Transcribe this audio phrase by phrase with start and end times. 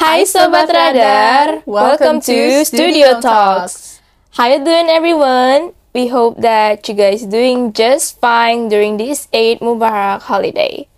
[0.00, 4.00] Hai Sobat Radar, welcome to Studio Talks.
[4.32, 5.76] How you doing everyone?
[5.92, 10.88] We hope that you guys doing just fine during this Eid Mubarak holiday.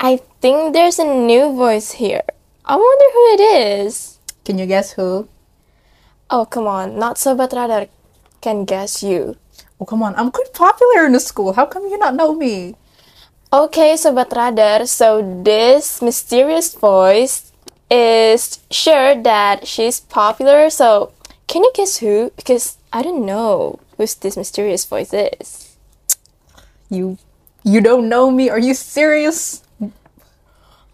[0.00, 2.24] I think there's a new voice here.
[2.64, 3.42] I wonder who it
[3.84, 4.16] is.
[4.48, 5.28] Can you guess who?
[6.32, 7.92] Oh, come on, not Sobat Radar
[8.40, 9.36] can guess you.
[9.76, 10.16] Oh, come on.
[10.16, 11.52] I'm quite popular in the school.
[11.52, 12.80] How come you not know me?
[13.52, 17.51] Okay, Sobat Radar, so this mysterious voice
[17.92, 21.12] is sure that she's popular, so
[21.46, 22.32] can you guess who?
[22.36, 25.76] Because I don't know who's this mysterious voice is.
[26.88, 27.18] You
[27.62, 28.48] you don't know me?
[28.48, 29.62] Are you serious?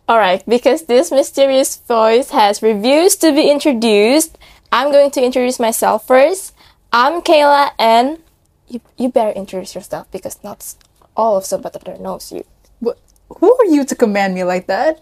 [0.09, 4.39] Alright, because this mysterious voice has refused to be introduced,
[4.73, 6.55] I'm going to introduce myself first.
[6.93, 8.19] I'm Kayla and
[8.67, 10.75] you, you better introduce yourself because not
[11.17, 12.45] all of Sobat knows you.
[12.81, 15.01] What, who are you to command me like that?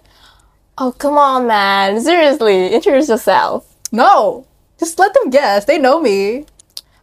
[0.79, 2.01] Oh, come on, man.
[2.01, 3.75] Seriously, introduce yourself.
[3.93, 4.46] No.
[4.79, 5.65] Just let them guess.
[5.65, 6.45] They know me.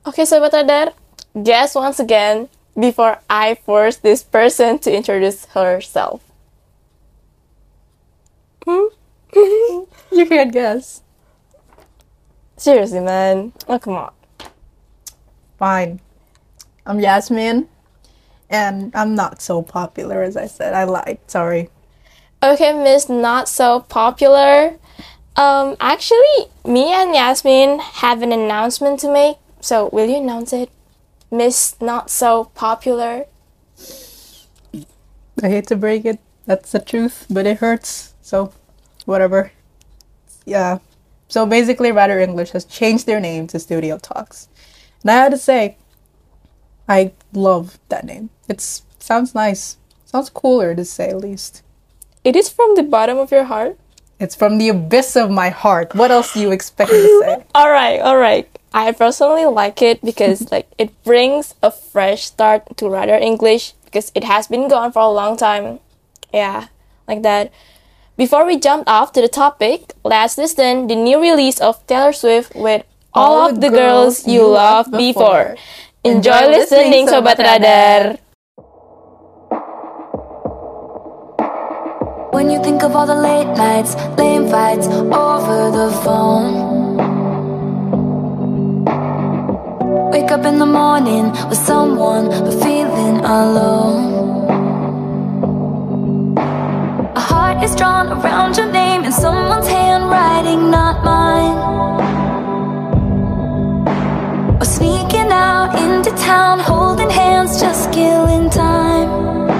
[0.05, 0.93] Okay, so Sobat Radar,
[1.41, 2.49] guess once again
[2.79, 6.21] before I force this person to introduce herself.
[8.65, 8.93] Hmm?
[10.13, 11.01] You can't guess.
[12.55, 13.51] Seriously, man.
[13.67, 14.13] Oh, come on.
[15.57, 16.01] Fine.
[16.85, 17.67] I'm Yasmin.
[18.47, 20.75] And I'm not so popular as I said.
[20.75, 21.17] I lied.
[21.25, 21.69] Sorry.
[22.43, 24.77] Okay, Miss Not So Popular.
[25.37, 29.37] Um, actually, me and Yasmin have an announcement to make.
[29.61, 30.69] So, will you announce it?
[31.31, 33.27] Miss Not So Popular.
[35.41, 36.19] I hate to break it.
[36.45, 38.13] That's the truth, but it hurts.
[38.21, 38.51] So,
[39.05, 39.53] whatever.
[40.45, 40.79] Yeah.
[41.29, 44.49] So basically, Radar English has changed their name to Studio Talks.
[45.01, 45.77] And I had to say,
[46.89, 48.31] I love that name.
[48.49, 49.77] It sounds nice.
[50.03, 51.63] Sounds cooler to say at least.
[52.23, 53.77] It is from the bottom of your heart.
[54.19, 55.93] It's from the abyss of my heart.
[55.95, 57.45] What else do you expect me to say?
[57.53, 58.47] All right, all right.
[58.73, 64.11] I personally like it because like it brings a fresh start to Radar English because
[64.15, 65.79] it has been gone for a long time.
[66.33, 66.67] Yeah,
[67.07, 67.51] like that.
[68.15, 72.55] Before we jump off to the topic, let's listen the new release of Taylor Swift
[72.55, 75.57] with All, of the girls, you loved before.
[76.03, 78.17] Enjoy listening, Sobat Radar.
[82.33, 86.97] When you think of all the late nights, lame fights over the phone.
[90.09, 94.01] Wake up in the morning with someone, but feeling alone.
[97.15, 101.57] A heart is drawn around your name in someone's handwriting, not mine.
[104.59, 109.52] Or sneaking out into town, holding hands, just killing time.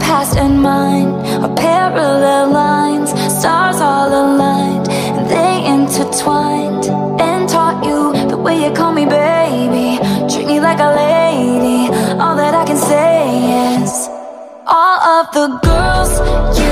[0.00, 1.08] Past and mine
[1.44, 6.84] are parallel lines, stars all aligned, and they intertwined.
[7.20, 9.98] And taught you the way you call me baby,
[10.32, 11.92] treat me like a lady.
[12.22, 14.08] All that I can say is,
[14.66, 16.65] all of the girls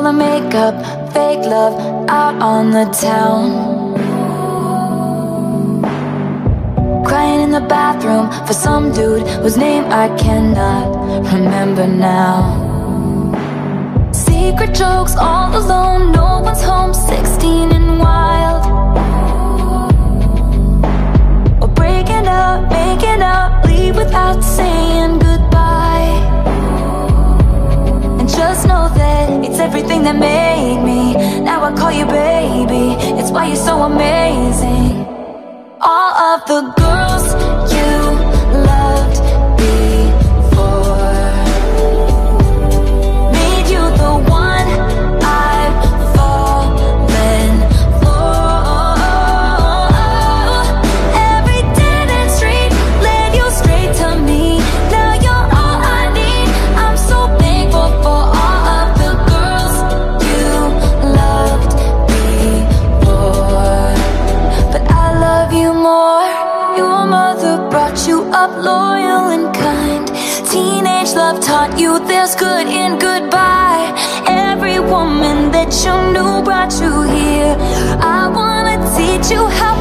[0.00, 0.74] all the makeup,
[1.12, 1.74] fake love
[2.08, 3.44] out on the town.
[7.04, 10.86] Crying in the bathroom for some dude whose name I cannot
[11.30, 12.38] remember now.
[14.12, 18.64] Secret jokes all alone, no one's home, 16 and wild.
[21.62, 25.39] Or breaking up, making up, leave without saying goodbye.
[28.50, 31.14] Just know that it's everything that made me.
[31.40, 32.86] Now I call you baby,
[33.18, 35.06] it's why you're so amazing.
[35.80, 37.26] All of the girls
[37.72, 37.99] you
[71.32, 73.86] love taught you there's good in goodbye.
[74.26, 77.54] Every woman that you knew brought you here.
[78.00, 79.74] I wanna teach you how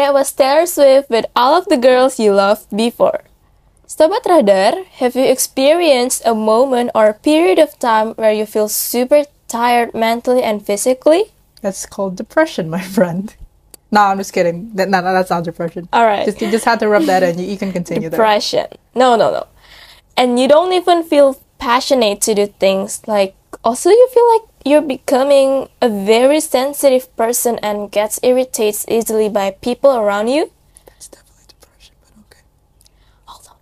[0.00, 3.20] That was Taylor Swift with all of the girls you loved before.
[3.86, 9.24] Sobat Radar, have you experienced a moment or period of time where you feel super
[9.46, 11.24] tired mentally and physically?
[11.60, 13.34] That's called depression, my friend.
[13.92, 14.70] No, I'm just kidding.
[14.76, 15.88] That, no, no, that's not depression.
[15.92, 16.24] All right.
[16.24, 17.40] Just, you just had to rub that in.
[17.40, 18.18] You, you can continue there.
[18.18, 18.68] Depression.
[18.94, 19.48] No, no, no.
[20.16, 23.02] And you don't even feel passionate to do things.
[23.08, 29.28] Like, also, you feel like you're becoming a very sensitive person and gets irritated easily
[29.28, 30.50] by people around you.
[30.96, 32.42] It's definitely depression, but okay.
[33.26, 33.56] Hold on.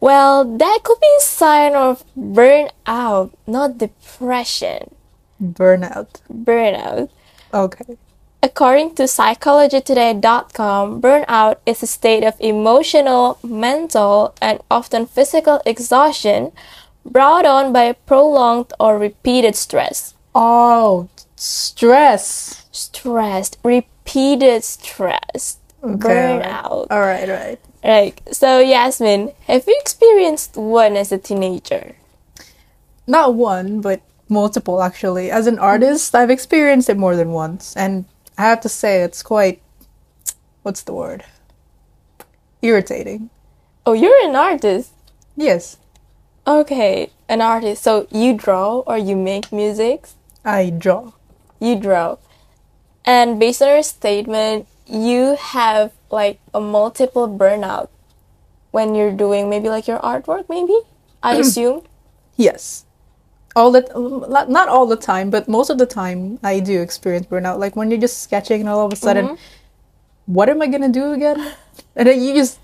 [0.00, 4.94] Well, that could be a sign of burnout, not depression.
[5.42, 6.20] Burnout.
[6.30, 7.08] Burnout.
[7.52, 7.98] Okay.
[8.44, 16.50] According to psychologytoday.com, burnout is a state of emotional, mental, and often physical exhaustion
[17.04, 20.14] brought on by prolonged or repeated stress.
[20.34, 22.66] Oh, stress.
[22.70, 26.86] Stressed, repeated stress, Okay, burnout.
[26.90, 27.60] All right, all right.
[27.84, 31.96] Like, so Yasmin, have you experienced one as a teenager?
[33.06, 35.30] Not one, but multiple actually.
[35.30, 38.06] As an artist, I've experienced it more than once, and
[38.38, 39.60] I have to say it's quite
[40.62, 41.24] what's the word?
[42.62, 43.30] Irritating.
[43.84, 44.92] Oh, you're an artist.
[45.36, 45.76] Yes,
[46.46, 47.82] Okay, an artist.
[47.82, 50.08] So you draw or you make music?
[50.44, 51.12] I draw.
[51.60, 52.16] You draw.
[53.04, 57.88] And based on your statement, you have like a multiple burnout
[58.72, 60.76] when you're doing maybe like your artwork, maybe?
[61.22, 61.82] I assume.
[62.36, 62.86] Yes.
[63.54, 63.82] All the
[64.28, 67.58] not not all the time, but most of the time I do experience burnout.
[67.58, 70.32] Like when you're just sketching and all of a sudden, mm-hmm.
[70.32, 71.38] what am I gonna do again?
[71.96, 72.58] And then you just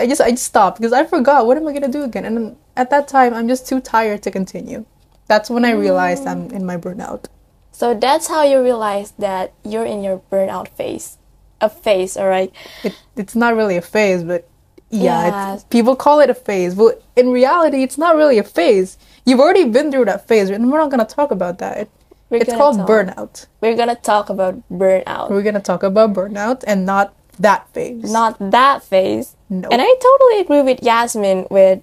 [0.00, 2.24] I just I just stop because I forgot what am I gonna do again.
[2.24, 4.84] And at that time I'm just too tired to continue.
[5.26, 7.26] That's when I realized I'm in my burnout.
[7.72, 11.18] So that's how you realize that you're in your burnout phase.
[11.60, 12.52] A phase, alright?
[12.82, 14.48] It, it's not really a phase, but
[14.90, 15.54] yeah, Yeah.
[15.54, 16.74] It's, people call it a phase.
[16.74, 18.98] But in reality, it's not really a phase.
[19.26, 21.78] You've already been through that phase, and we're not gonna talk about that.
[21.78, 21.90] It-
[22.30, 22.88] We're it's called talk.
[22.88, 23.46] burnout.
[23.60, 25.30] We're gonna talk about burnout.
[25.30, 28.12] We're gonna talk about burnout and not that phase.
[28.12, 29.36] Not that phase.
[29.50, 29.68] No.
[29.70, 31.82] And I totally agree with Yasmin with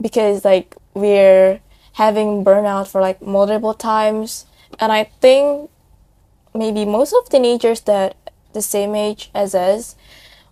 [0.00, 1.60] because like we're
[1.94, 4.46] having burnout for like multiple times
[4.78, 5.70] and I think
[6.54, 8.16] maybe most of teenagers that
[8.52, 9.94] the same age as us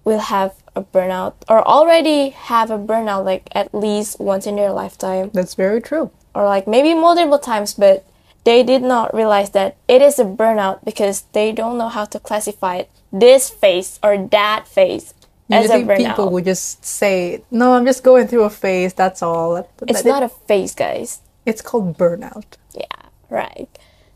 [0.05, 4.71] will have a burnout or already have a burnout like at least once in their
[4.73, 6.11] lifetime That's very true.
[6.35, 8.05] or like maybe multiple times but
[8.45, 12.21] they did not realize that it is a burnout because they don't know how to
[12.21, 15.15] classify it this phase or that phase
[15.51, 18.93] as a Usually burnout people would just say, "No, I'm just going through a phase.
[18.93, 21.21] That's all." It's that- not a phase, guys.
[21.47, 22.45] It's called burnout.
[22.75, 23.69] Yeah, right.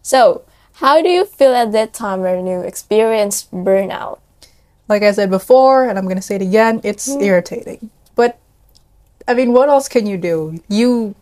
[0.03, 0.43] So,
[0.75, 4.19] how do you feel at that time when you experience burnout?
[4.89, 7.23] Like I said before, and I'm gonna say it again, it's Mm.
[7.23, 7.91] irritating.
[8.15, 8.37] But
[9.27, 10.61] I mean, what else can you do?
[10.69, 11.15] You,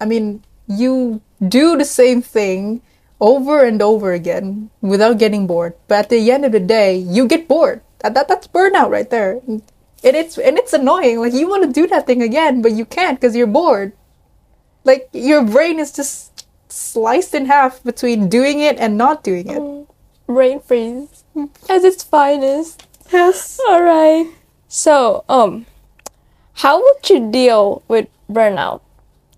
[0.00, 2.82] I mean, you do the same thing
[3.20, 5.74] over and over again without getting bored.
[5.88, 7.82] But at the end of the day, you get bored.
[8.00, 9.40] That, that that's burnout right there.
[9.46, 9.62] And
[10.02, 11.20] it's and it's annoying.
[11.20, 13.92] Like you want to do that thing again, but you can't because you're bored.
[14.84, 19.86] Like your brain is just sliced in half between doing it and not doing it.
[20.26, 21.24] Brain freeze
[21.68, 22.86] as its finest.
[23.12, 23.58] Yes.
[23.68, 24.30] All right.
[24.68, 25.66] So, um,
[26.54, 28.80] how would you deal with burnout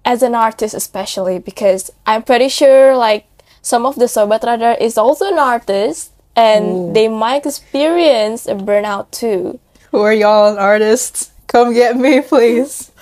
[0.05, 3.27] as an artist, especially because I'm pretty sure like
[3.63, 6.93] some of the Sobat Radar is also an artist and Ooh.
[6.93, 9.59] they might experience a burnout too.
[9.91, 11.33] Who are y'all artists?
[11.47, 12.93] Come get me, please.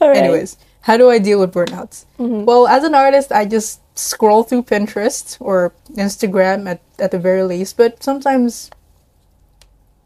[0.00, 0.18] Right.
[0.18, 2.04] Anyways, How do I deal with burnouts?
[2.18, 2.44] Mm-hmm.
[2.44, 7.42] Well, as an artist, I just scroll through Pinterest or Instagram at, at the very
[7.42, 8.68] least, but sometimes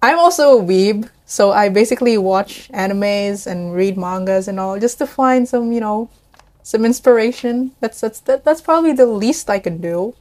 [0.01, 4.99] I'm also a weeb, so I basically watch animes and read mangas and all just
[4.99, 6.11] to find some, you know,
[6.69, 7.73] some inspiration.
[7.81, 10.15] That's that's that, that's probably the least I can do.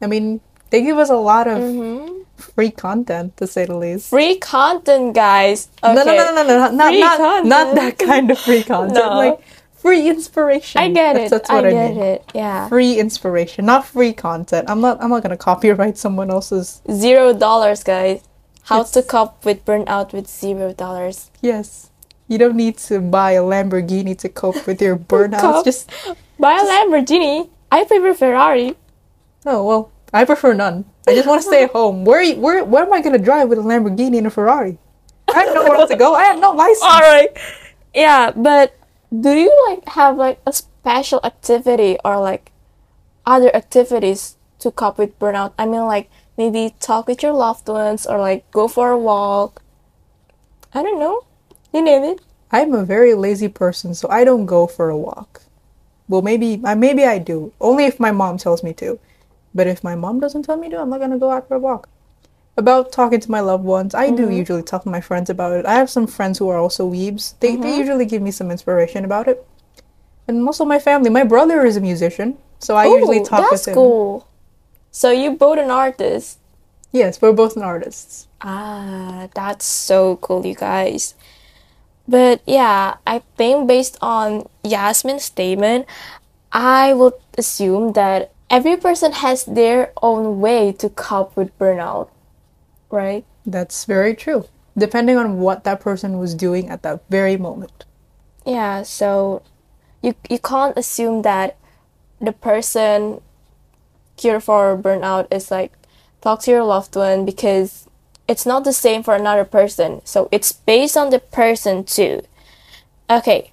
[0.00, 0.40] I mean,
[0.70, 2.22] they give us a lot of mm-hmm.
[2.36, 4.10] free content to say the least.
[4.10, 5.68] Free content, guys.
[5.82, 5.94] Okay.
[5.94, 8.94] No, no, no, no, no, no, not Free not, not that kind of free content.
[8.94, 9.18] No.
[9.18, 9.40] Like
[9.74, 10.80] free inspiration.
[10.80, 11.30] I get That's- it.
[11.30, 12.02] That's what I, get mean.
[12.04, 12.30] it.
[12.32, 12.68] Yeah.
[12.68, 14.70] Free inspiration, not free content.
[14.70, 15.02] I'm not.
[15.02, 16.82] I'm not gonna copyright someone else's.
[16.88, 18.22] Zero dollars, guys.
[18.70, 21.32] How to It's- cope with burnout with zero dollars.
[21.42, 21.90] Yes,
[22.28, 25.40] you don't need to buy a Lamborghini to cope with your burnouts.
[25.40, 25.64] Cope.
[25.64, 25.90] Just
[26.38, 27.48] Buy a Lamborghini.
[27.70, 28.76] I prefer Ferrari.
[29.46, 29.90] oh well.
[30.12, 30.84] I prefer none.
[31.08, 32.04] I just want to stay at home.
[32.04, 34.78] Where where where am I gonna drive with a Lamborghini and a Ferrari?
[35.34, 36.14] I have nowhere else to go.
[36.14, 36.82] I have no license.
[36.86, 37.30] All right.
[37.94, 38.78] Yeah, but
[39.10, 42.52] do you like have like a special activity or like
[43.26, 45.52] other activities to cope with burnout?
[45.58, 49.62] I mean, like maybe talk with your loved ones or like go for a walk.
[50.72, 51.26] I don't know.
[51.74, 52.20] You name it.
[52.52, 55.42] I'm a very lazy person, so I don't go for a walk.
[56.08, 57.52] Well, maybe I maybe I do.
[57.60, 59.00] Only if my mom tells me to.
[59.52, 61.58] But if my mom doesn't tell me to, I'm not gonna go out for a
[61.58, 61.88] walk.
[62.56, 65.66] About talking to my loved ones, I do usually talk to my friends about it.
[65.66, 67.34] I have some friends who are also weebs.
[67.40, 69.44] They they usually give me some inspiration about it.
[70.28, 71.10] And also my family.
[71.10, 73.74] My brother is a musician, so I usually talk that's with him.
[73.74, 74.28] cool.
[74.92, 76.38] So you both an artist.
[76.92, 78.28] Yes, we're both an artists.
[78.40, 81.16] Ah, that's so cool, you guys.
[82.06, 85.86] But yeah, I think based on Yasmin's statement,
[86.52, 92.08] I would assume that every person has their own way to cope with burnout,
[92.90, 93.24] right?
[93.46, 94.46] That's very true.
[94.76, 97.84] Depending on what that person was doing at that very moment.
[98.44, 99.42] Yeah, so
[100.02, 101.56] you you can't assume that
[102.20, 103.20] the person
[104.16, 105.72] cure for burnout is like
[106.20, 107.88] talk to your loved one because
[108.26, 110.00] it's not the same for another person.
[110.04, 112.22] So it's based on the person too.
[113.08, 113.52] Okay.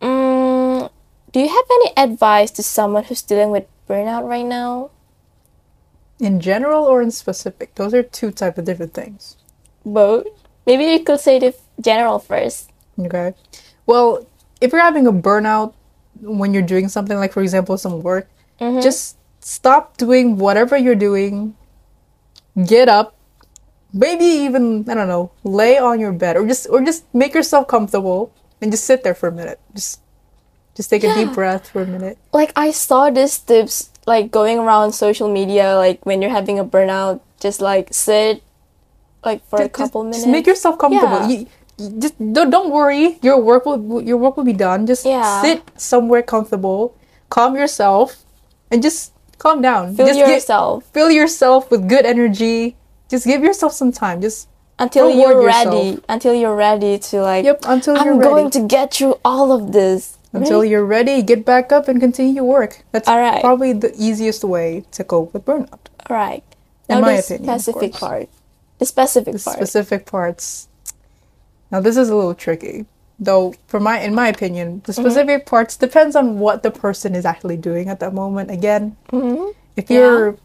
[0.00, 0.90] Mm,
[1.32, 4.90] do you have any advice to someone who's dealing with burnout right now?
[6.18, 7.74] In general or in specific?
[7.74, 9.36] Those are two type of different things.
[9.84, 10.26] Both.
[10.66, 12.70] Maybe you could say the general first.
[12.98, 13.34] Okay.
[13.84, 14.26] Well,
[14.60, 15.74] if you're having a burnout
[16.22, 21.54] when you're doing something like, for example, some work, just stop doing whatever you're doing.
[22.66, 23.15] Get up.
[23.92, 27.68] Maybe even I don't know, lay on your bed or just or just make yourself
[27.68, 29.60] comfortable and just sit there for a minute.
[29.74, 30.00] Just
[30.74, 32.18] just take a deep breath for a minute.
[32.32, 36.64] like I saw these tips like going around social media like when you're having a
[36.64, 38.42] burnout just like sit
[39.24, 41.24] like for a couple just, minutes Just make yourself comfortable.
[41.26, 41.28] Yeah.
[41.28, 41.46] You,
[41.78, 43.18] you just don't, don't worry.
[43.22, 44.86] Your work will your work will be done.
[44.86, 45.40] Just Yeah.
[45.42, 46.94] sit somewhere comfortable,
[47.30, 48.22] calm yourself,
[48.70, 49.96] and just calm down.
[49.96, 52.76] feel just get- yourself fill yourself with good energy.
[53.08, 54.20] Just give yourself some time.
[54.20, 54.48] Just
[54.78, 55.66] until you're yourself.
[55.74, 59.50] ready until you're ready to like yep until you're I'm going to get through all
[59.52, 62.84] of this until you're ready, get back up and continue your work.
[62.92, 63.40] That's All right.
[63.40, 65.78] probably the easiest way to cope with burnout.
[66.10, 66.44] all right
[66.90, 68.28] In my the opinion, specific part
[68.78, 70.68] the specific the part specific parts.
[71.70, 72.84] Now this is a little tricky,
[73.18, 73.54] though.
[73.66, 75.02] For my, in my opinion, the Mm-hmm.
[75.02, 78.50] specific parts depends on what the person is actually doing at that moment.
[78.50, 79.54] Again, Mhm.
[79.76, 79.98] if Yeah.
[80.00, 80.36] you're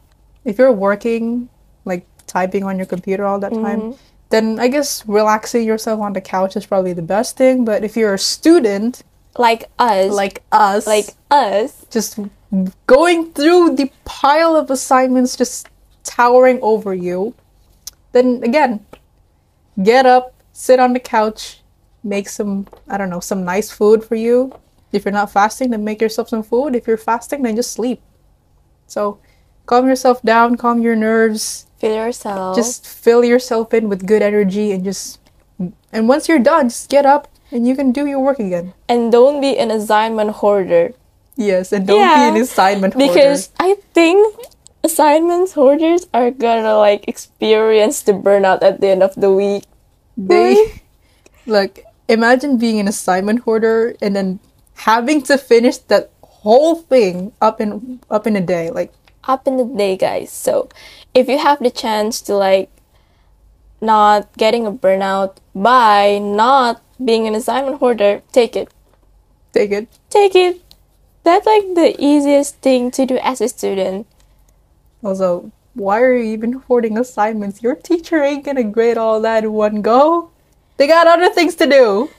[0.46, 1.50] if you're working,
[2.32, 3.66] typing on your computer all that Mm-hmm.
[3.66, 3.96] time,
[4.30, 7.66] then I guess relaxing yourself on the couch is probably the best thing.
[7.66, 9.04] But if you're a student
[9.38, 12.20] like us like us, like us just
[12.88, 15.68] going through the pile of assignments just
[16.04, 17.34] towering over you,
[18.12, 18.86] then again,
[19.84, 21.62] get up, sit on the couch,
[22.04, 24.52] make some, I don't know, some nice food for you.
[24.92, 26.76] If you're not fasting, then make yourself some food.
[26.76, 28.02] If you're fasting, then just sleep.
[28.88, 29.20] So,
[29.66, 34.72] calm yourself down, calm your nerves, feel yourself just fill yourself in with good energy
[34.72, 35.18] and just
[35.94, 38.74] and once you're done, just get up and you can do your work again.
[38.90, 40.94] and don't be an assignment hoarder
[41.36, 43.08] Yes, and don't Yeah, be an assignment hoarder.
[43.14, 44.20] because I think
[44.84, 49.64] assignments hoarders are gonna like experience the burnout at the end of the week.
[50.18, 50.78] They hmm?
[51.58, 54.40] like imagine being an assignment hoarder and then
[54.86, 58.70] having to finish that whole thing up in up in a day.
[58.70, 58.92] Like
[59.26, 60.32] Up in the day, guys.
[60.32, 60.70] So
[61.14, 62.70] if you have the chance to like
[63.80, 68.70] not getting a burnout by not being an assignment hoarder, take it.
[69.54, 69.88] take it.
[70.10, 70.62] Take it.
[71.24, 74.08] That's like the easiest thing to do as a student.
[75.04, 77.62] Also, why are you even hoarding assignments?
[77.62, 80.32] Your teacher ain't gonna grade all that in one go.
[80.78, 82.10] They got other things to do.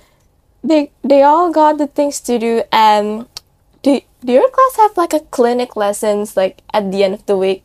[0.65, 3.27] they they all got the things to do and
[3.83, 7.37] do, do your class have like a clinic lessons like at the end of the
[7.37, 7.65] week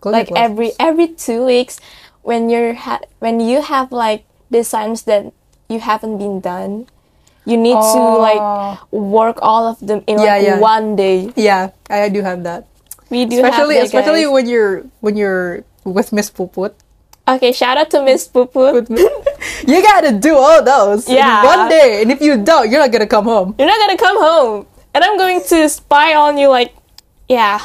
[0.00, 0.80] Clinic like every lessons.
[0.80, 1.78] every two weeks
[2.22, 5.32] when you're ha- when you have like designs that
[5.68, 6.86] you haven't been done
[7.44, 8.78] you need to like Oh.
[8.90, 10.58] work all of them in Yeah, like yeah.
[10.58, 12.66] one day Yeah, I do have that.
[13.10, 14.32] we do especially have that, especially guys.
[14.34, 16.74] when you're when you're with Miss Puput.
[17.26, 18.86] okay shout out to miss Puput.
[19.66, 21.42] You gotta do all those Yeah.
[21.42, 23.54] in one day, and if you don't, you're not gonna come home.
[23.58, 26.74] you're not gonna come home and i'm going to spy on you like
[27.28, 27.60] yeah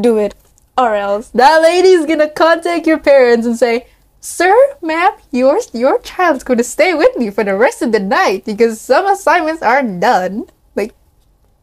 [0.00, 0.34] do it
[0.78, 3.86] or else That lady's gonna contact your parents and say,
[4.20, 8.46] "Sir, ma'am, your your child's gonna stay with me for the rest of the night
[8.48, 10.94] because some assignments aren't done." Like,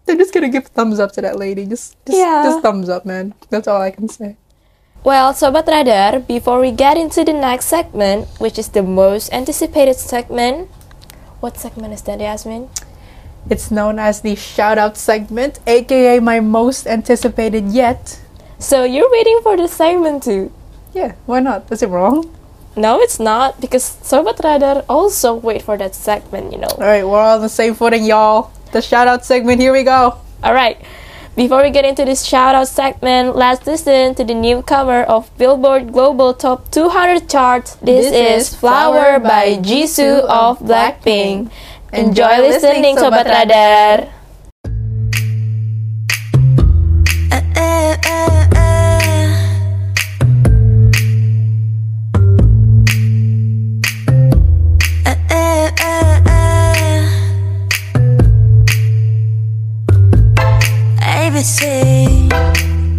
[0.05, 1.65] they're just gonna give thumbs up to that lady.
[1.65, 2.43] Just, just, Yeah.
[2.45, 3.33] just thumbs up, man.
[3.49, 4.37] That's all I can say.
[5.03, 9.97] Well, Sobat Radar, before we get into the next segment, which is the most anticipated
[9.97, 10.69] segment,
[11.41, 12.69] what segment is that, Yasmin?
[13.49, 18.19] It's known as the shout out segment, aka my most anticipated yet.
[18.59, 20.51] So you're waiting for the segment too?
[20.93, 21.71] Yeah, why not?
[21.71, 22.35] Is it wrong?
[22.75, 26.71] No, it's not, because Sobat Radar also wait for that segment, you know.
[26.77, 28.51] Alright, we're all on the same footing, y'all.
[28.71, 30.17] The shout out segment, here we go.
[30.43, 30.79] Alright,
[31.35, 35.93] before we get into this shout out segment, let's listen to the newcomer of Billboard
[35.93, 37.75] Global Top 200 charts.
[37.75, 41.49] This, is Flower by Jisoo of Blackpink.
[41.92, 44.08] Enjoy listening, Sobat Radar.
[47.30, 49.30] Eh, eh, eh, eh.
[55.06, 57.06] Eh, eh, eh, eh.
[61.00, 62.28] ABC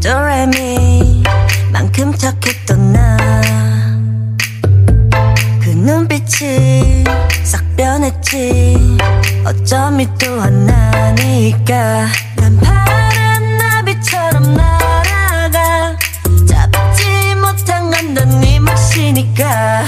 [0.01, 1.23] 도레미
[1.71, 3.58] 만큼 착했던 나그
[5.80, 7.04] 눈빛이
[7.42, 8.98] 싹 변했지.
[9.44, 12.06] 어쩜 이 또한 나니까.
[12.36, 15.96] 난 파란 나비처럼 날아가.
[16.46, 19.86] 잡지 못한 건넌네 몫이니까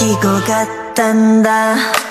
[0.00, 2.09] きこかったんだ。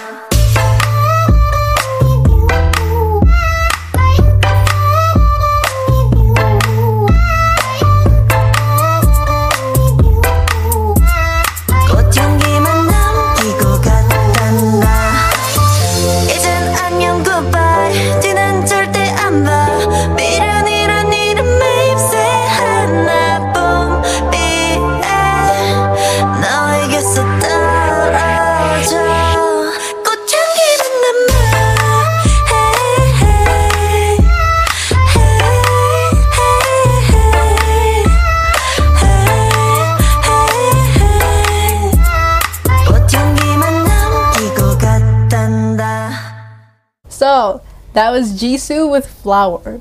[48.20, 49.80] Was Jisoo with Flower.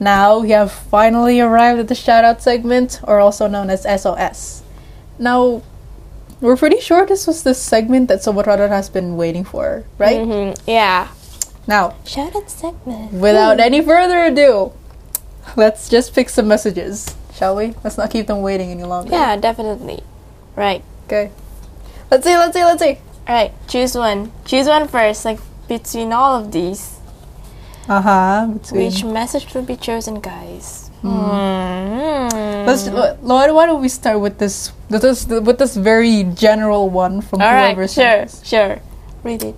[0.00, 4.62] Now we have finally arrived at the shout out segment, or also known as SOS.
[5.18, 5.60] Now,
[6.40, 10.20] we're pretty sure this was the segment that Sobat Radar has been waiting for, right?
[10.20, 10.56] Mm-hmm.
[10.66, 11.08] Yeah.
[11.66, 13.12] Now, Shout out segment.
[13.12, 14.72] without any further ado,
[15.54, 17.74] let's just pick some messages, shall we?
[17.84, 19.12] Let's not keep them waiting any longer.
[19.12, 20.02] Yeah, definitely.
[20.56, 20.82] Right.
[21.04, 21.30] Okay.
[22.10, 22.96] Let's see, let's see, let's see.
[23.28, 24.32] Alright, choose one.
[24.46, 26.93] Choose one first, like between all of these.
[27.88, 28.46] Uh huh.
[28.72, 30.90] Which message will be chosen, guys?
[31.02, 32.66] Mm.
[32.66, 37.20] Let's why, why don't we start with this with this with this very general one
[37.20, 38.40] from All right, whoever sure, says.
[38.44, 38.80] sure.
[39.22, 39.56] Read it.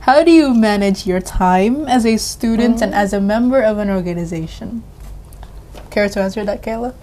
[0.00, 3.88] How do you manage your time as a student and as a member of an
[3.88, 4.84] organization?
[5.90, 6.94] Care to answer that, Kayla?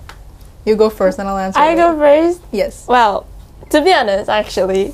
[0.66, 1.60] You go first, and I'll answer.
[1.60, 2.42] I go first.
[2.52, 2.86] Yes.
[2.88, 3.26] Well,
[3.72, 4.94] to be honest, actually,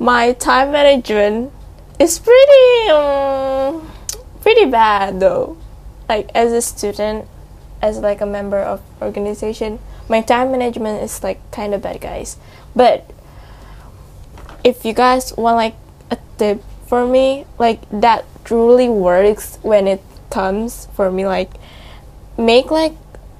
[0.00, 1.52] my time management
[2.00, 3.88] is pretty, um,
[4.42, 5.56] pretty bad though.
[6.08, 7.26] Like as a student,
[7.80, 9.78] as like a member of organization,
[10.08, 12.36] my time management is like kind of bad, guys.
[12.76, 13.08] But
[14.64, 15.74] if you guys want like
[16.10, 21.50] a tip for me, like that truly works when it comes for me, like
[22.38, 22.94] make like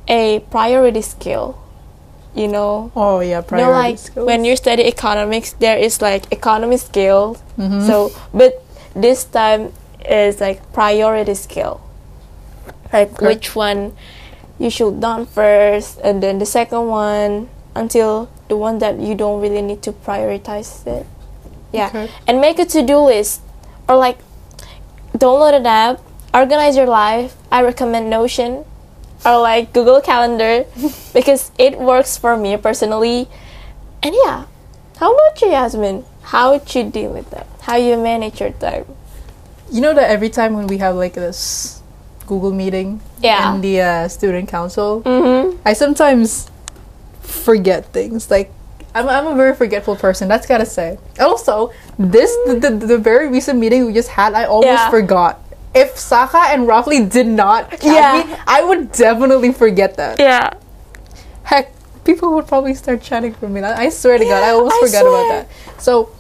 [0.09, 1.59] a priority skill.
[2.35, 4.27] You know, Oh yeah, you know, priority like skills.
[4.27, 7.37] when you study economics, there is like economy skills.
[7.59, 7.87] Mhm.
[7.87, 8.65] So, but
[8.97, 9.73] this time
[10.09, 11.81] is like priority skill.
[12.93, 13.27] Like Okay.
[13.27, 13.93] which one
[14.59, 19.41] you should done first, and then the second one until the one that you don't
[19.41, 21.07] really need to prioritize it.
[21.73, 22.09] Yeah, Okay.
[22.27, 23.41] and make a to-do list
[23.89, 24.19] or like
[25.17, 26.01] download an app,
[26.35, 27.35] organize your life.
[27.51, 28.65] I recommend Notion
[29.25, 30.65] or like Google Calendar
[31.15, 33.29] because it works for me personally.
[34.03, 34.45] And yeah,
[34.99, 36.05] how about you, Yasmin?
[36.23, 37.47] How would you deal with that?
[37.63, 38.85] How you manage your time?
[39.73, 41.81] You know that every time when we have like this
[42.27, 43.53] Google meeting Yeah.
[43.55, 45.57] and the uh, student council, Mm-hmm.
[45.65, 46.51] I sometimes
[47.21, 48.31] forget things.
[48.31, 48.53] Like
[48.95, 50.29] I'm, I'm a very forgetful person.
[50.29, 50.99] That's gotta say.
[51.19, 54.91] Also, this the, the, the very recent meeting we just had, I almost Yeah.
[54.91, 55.41] forgot.
[55.75, 58.25] If Saka and Roughly did not Yeah.
[58.29, 60.21] me, I would definitely forget that.
[60.21, 60.51] Yeah.
[61.45, 61.73] Heck,
[62.05, 63.63] people would probably start chatting for me.
[63.63, 65.49] I I swear to God, I almost I forgot about that.
[65.83, 66.11] So,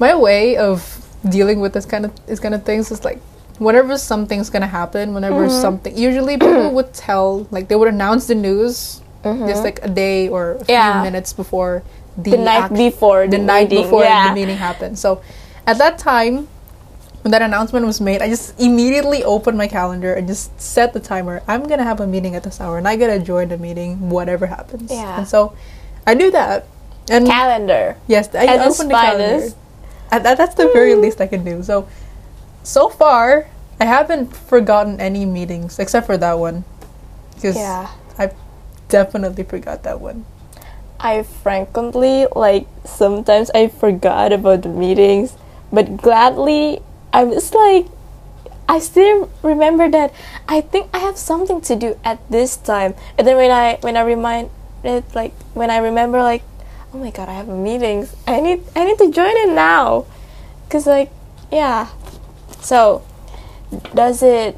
[0.00, 0.97] my way of
[1.28, 3.18] dealing with this kind of this kind of things is like
[3.58, 5.60] whenever something's gonna happen, whenever Mm-hmm.
[5.60, 5.96] something.
[5.96, 10.52] Usually, people would tell like they would announce the news just like a day or
[10.52, 10.70] a few Mm-hmm.
[10.72, 11.02] Yeah.
[11.02, 11.82] minutes before
[12.16, 13.84] the, The night act- before the the, night meeting.
[13.84, 14.28] before yeah.
[14.28, 14.98] the meeting happened.
[14.98, 15.22] So,
[15.66, 16.48] at that time.
[17.22, 21.00] When that announcement was made, I just immediately opened my calendar and just set the
[21.00, 21.42] timer.
[21.48, 24.46] I'm gonna have a meeting at this hour, and I gotta join the meeting, whatever
[24.46, 24.88] happens.
[24.88, 25.18] Yeah.
[25.18, 25.52] And so,
[26.06, 26.66] I do that,
[27.10, 27.96] and Calendar.
[28.06, 29.48] yes, I As opened the calendar.
[30.10, 31.62] That, that's the very least I can do.
[31.62, 31.88] So,
[32.62, 33.48] so far,
[33.80, 36.64] I haven't forgotten any meetings except for that one,
[37.34, 37.88] because Yeah.
[38.18, 38.32] I
[38.88, 40.24] definitely forgot that one.
[40.98, 45.36] I frankly, like sometimes I forgot about the meetings,
[45.72, 46.80] but gladly
[47.12, 47.86] I was like
[48.68, 50.12] I still remember that
[50.46, 52.94] I think I have something to do at this time.
[53.16, 54.50] And then when I when I remind
[54.84, 56.42] it like when I remember like
[56.94, 58.08] oh my god I have a meeting.
[58.26, 60.06] I need I need to join it now.
[60.68, 61.10] Cuz like
[61.50, 61.88] yeah.
[62.60, 63.02] So
[63.94, 64.56] does it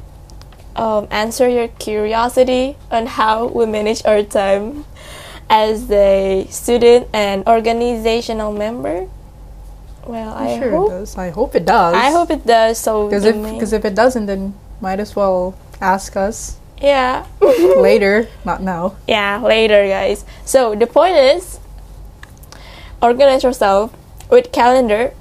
[0.75, 4.85] um, answer your curiosity on how we manage our time
[5.49, 9.07] as a student and organizational member?
[10.07, 11.17] Well, I sure hope it does.
[11.17, 11.93] I hope it does.
[11.93, 12.77] I hope it does.
[12.77, 17.27] So because if because if it doesn't, then might as well ask us yeah,
[17.77, 18.95] later, not now.
[19.07, 20.25] yeah, later, guys.
[20.45, 21.60] So the point is,
[23.01, 23.91] organize yourself
[24.29, 25.11] with calendar.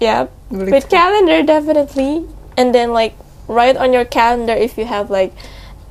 [0.00, 2.26] Yeah, Really- with calendar definitely,
[2.56, 3.14] and then like
[3.48, 5.32] write on your calendar if you have like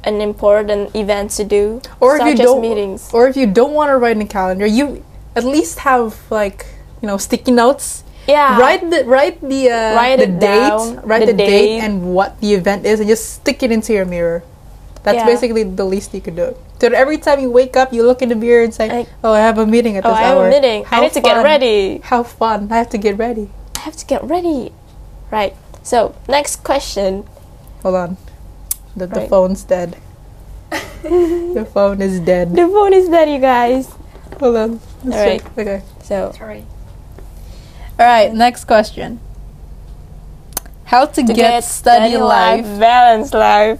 [0.03, 3.09] an important event to do, or if you as don't, meetings.
[3.13, 5.03] or if you don't want to write in a calendar, you
[5.35, 6.65] at least have like
[7.01, 8.03] you know sticky notes.
[8.27, 11.79] Yeah, Write the write the uh, Write the date, write the the, date date.
[11.81, 14.43] and what the event is, and just stick it into your mirror.
[15.03, 15.25] That's Yeah.
[15.25, 16.53] basically the least you could do.
[16.81, 19.33] So every time you wake up, you look in the mirror and say, Like- "Oh,
[19.37, 20.47] I have a meeting at Oh, this I have hour.
[20.47, 20.81] a meeting.
[20.89, 22.01] I How need to get ready.
[22.03, 22.69] How fun!
[22.73, 24.73] I have to get ready." I have to get ready.
[25.29, 25.53] Right.
[25.83, 27.23] So next question.
[27.83, 28.17] Hold on,
[28.97, 29.29] the, the Right.
[29.29, 29.97] phone's dead.
[31.05, 32.55] the phone is dead.
[32.55, 33.93] The phone is dead, you guys.
[34.39, 34.71] Hold on.
[35.05, 35.41] Let's Alright.
[35.45, 35.57] check.
[35.57, 35.81] Okay.
[36.01, 36.65] So Sorry.
[38.01, 38.33] All right.
[38.33, 39.19] Next question.
[40.85, 42.65] How to, to get, study life?
[42.81, 43.79] balance life.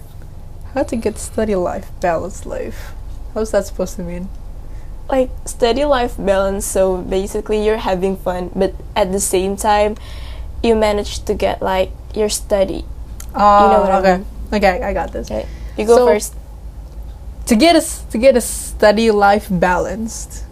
[0.74, 2.92] How to get study life balance life?
[3.34, 4.28] How's that supposed to mean?
[5.10, 6.64] Like study life balance.
[6.66, 9.96] So basically, you're having fun, but at the same time,
[10.62, 12.84] you manage to get like your study.
[13.34, 14.16] Oh, know what I okay.
[14.18, 14.26] mean.
[14.52, 15.30] Okay, I got this.
[15.30, 15.46] Okay.
[15.76, 16.34] You go So- first.
[17.46, 20.44] To get us to get a study life balanced,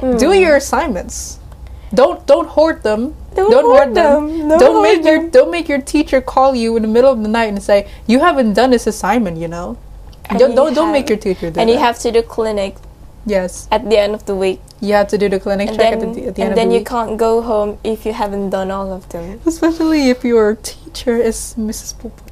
[0.00, 0.16] Hmm.
[0.16, 1.38] do your assignments.
[1.94, 3.14] Don't don't hoard them.
[3.34, 4.48] Don't hoard them.
[4.48, 7.22] Don't Don't, hoard make your don't make your teacher call you in the middle of
[7.22, 9.36] the night and say you haven't done this assignment.
[9.38, 9.78] You know.
[10.30, 11.72] And don't don't, don't make your teacher do and that.
[11.72, 12.76] you have to do clinic
[13.26, 15.98] yes, at the end of the week, you have to do the clinic and check
[15.98, 16.86] then at the, at the and end then of the you week.
[16.88, 19.40] can't go home if you haven't done all of them.
[19.46, 21.98] Especially if your teacher is Mrs.
[21.98, 22.22] Popo.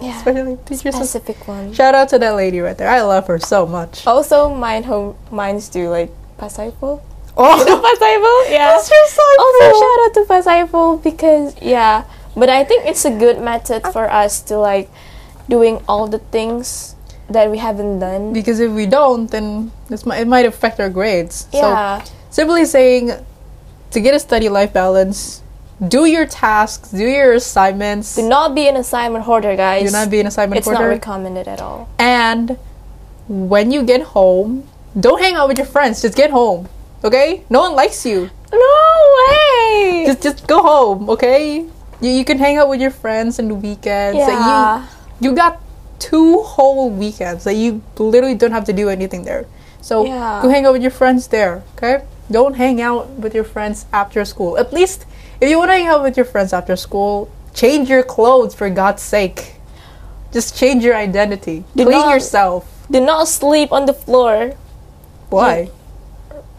[0.00, 0.16] Yeah.
[0.16, 0.94] Especially teachers.
[0.94, 1.72] and- Specific one.
[1.72, 2.88] Shout out to that lady right there.
[2.88, 4.06] I love her so much.
[4.06, 7.02] Also, mine home mines do like Pasaipol.
[7.40, 8.76] Oh, Pasaipol, yeah.
[8.76, 12.04] That's side Also, shout out to Pasaipol because yeah.
[12.36, 14.90] But I think it's a good method for us to like
[15.48, 16.94] doing all the things
[17.28, 18.32] that we haven't done.
[18.32, 21.46] because if we don't, then this might, it might affect our grades.
[21.52, 22.02] Yeah.
[22.02, 23.10] So simply saying
[23.90, 25.42] to get a study life balance,
[25.88, 28.16] do your tasks, do your assignments.
[28.16, 29.86] Do not be an assignment hoarder, guys.
[29.86, 30.90] Do not be an assignment it's not hoarder.
[30.90, 31.88] recommended at all.
[31.98, 32.58] and
[33.28, 34.66] when you get home,
[34.98, 36.02] don't hang out with your friends.
[36.02, 36.68] Just get home.
[37.04, 37.44] Okay?
[37.48, 38.30] No one likes you.
[38.52, 38.74] No
[39.28, 40.04] way.
[40.06, 41.64] Just just go home, okay?
[42.00, 44.18] You, you can hang out with your friends on the weekends.
[44.18, 44.86] Like, yeah.
[45.20, 45.60] you you got
[45.98, 49.46] two whole weekends that you literally don't have to do anything there.
[49.80, 50.40] So Yeah.
[50.42, 52.04] go hang out with your friends there, okay?
[52.30, 54.56] Don't hang out with your friends after school.
[54.58, 55.04] At least
[55.40, 58.68] if you want to hang out with your friends after school, change your clothes for
[58.70, 59.56] God's sake.
[60.32, 61.64] Just change your identity.
[61.76, 62.64] Do Clean not- yourself.
[62.90, 64.52] Do not sleep on the floor.
[65.28, 65.70] Why?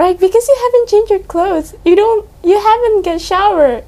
[0.01, 1.75] Right, because you haven't changed your clothes.
[1.85, 2.27] You don't.
[2.43, 3.83] You haven't get shower.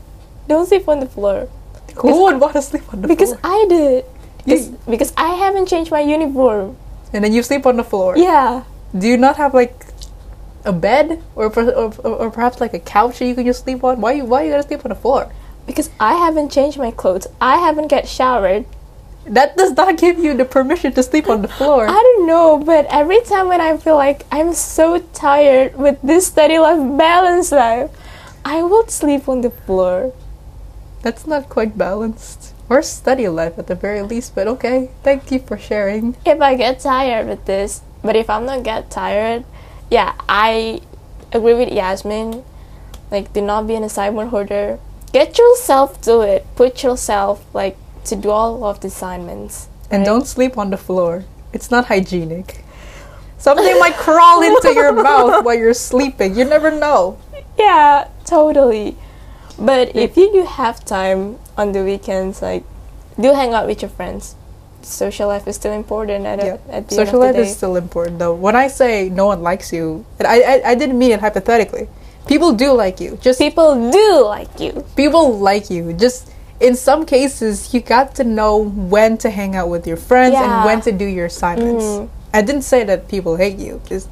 [0.47, 1.49] Don't sleep on the floor.
[1.97, 3.41] Who would want to sleep on the Because floor?
[3.43, 4.05] I did.
[4.45, 6.77] Because, You- because I haven't changed my uniform.
[7.13, 8.17] and then you sleep on the floor.
[8.17, 8.63] Yeah.
[8.97, 9.85] Do you not have like
[10.65, 11.89] a bed or, or, or,
[12.25, 13.99] or perhaps like a couch that you can just sleep on?
[14.01, 15.31] Why you why you gotta sleep on the floor?
[15.65, 17.25] Because I haven't changed my clothes.
[17.41, 18.65] I haven't get showered.
[19.25, 21.87] That does not give you the permission to sleep on the floor.
[21.87, 26.27] I don't know, but every time when I feel like I'm so tired with this
[26.27, 27.91] study life balance life,
[28.43, 30.13] I would sleep on the floor.
[31.01, 32.53] That's not quite balanced.
[32.69, 34.89] Or study life at the very least, but okay.
[35.03, 36.15] Thank you for sharing.
[36.25, 39.45] If I get tired with this, but if I'm not get tired,
[39.89, 40.81] yeah, I
[41.31, 42.43] agree with Yasmin.
[43.11, 44.79] Like, do not be an assignment hoarder.
[45.11, 46.47] Get yourself to it.
[46.55, 49.67] Put yourself like to do all of the assignments.
[49.91, 50.05] And right?
[50.05, 51.25] don't sleep on the floor.
[51.53, 52.63] It's not hygienic.
[53.37, 56.37] Something might crawl into your mouth while you're sleeping.
[56.37, 57.17] You never know.
[57.57, 58.95] Yeah, totally.
[59.59, 62.63] But if you do have time on the weekends, like,
[63.19, 64.35] do hang out with your friends.
[64.81, 66.57] Social life is still important at, Yeah.
[66.69, 68.33] at the Social end of life the is still important though.
[68.33, 71.87] When I say no one likes you, and I, I I didn't mean it hypothetically.
[72.27, 73.17] People do like you.
[73.21, 74.83] Just People do like you.
[74.97, 75.93] people like you.
[75.93, 76.27] Just
[76.59, 80.65] in some cases, you got to know when to hang out with your friends and
[80.65, 81.83] when to do your assignments.
[81.83, 82.09] Mm.
[82.33, 83.79] I didn't say that people hate you.
[83.83, 84.07] because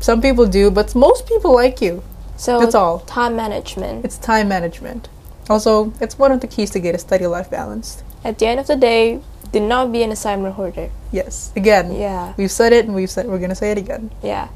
[0.00, 2.02] some people do, but most people like you.
[2.36, 3.00] So That's all.
[3.00, 4.04] time management.
[4.04, 5.08] It's time management.
[5.48, 8.02] Also, it's one of the keys to get a study life balanced.
[8.24, 9.20] At the end of the day,
[9.52, 10.90] do not be an assignment hoarder.
[11.12, 11.52] Yes.
[11.54, 14.10] Again, Yeah, we've said it and we've said we're gonna say it again.
[14.22, 14.48] yeah.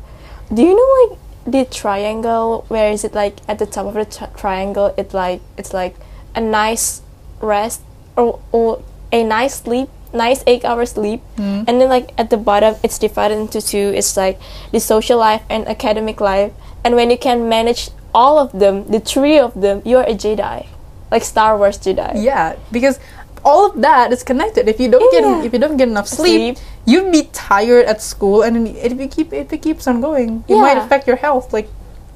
[0.52, 2.64] Do you know like the triangle?
[2.68, 4.92] Where is it like at the top of the tri- triangle?
[4.96, 5.94] It like it's like
[6.38, 7.03] a nice
[7.42, 7.83] rest
[8.16, 11.64] or, or a nice sleep, nice eight hour sleep, Mm.
[11.66, 13.92] and then like at the bottom it's divided into two.
[13.98, 14.38] It's like
[14.72, 16.53] the social life and academic life.
[16.85, 20.66] And when you can manage all of them, the three of them, you're a Jedi,
[21.11, 22.22] like Star Wars Jedi.
[22.22, 22.98] Yeah, because
[23.44, 24.66] all of that is connected.
[24.68, 25.20] If you don't Yeah.
[25.20, 26.59] get if you don't get enough sleep, Sleep.
[26.87, 30.57] you'd be tired at school, and if you keep if it keeps on going, it
[30.57, 31.53] might affect your health.
[31.53, 31.68] Like